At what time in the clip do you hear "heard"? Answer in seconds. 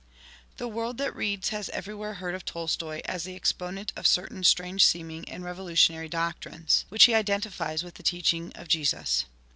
2.15-2.33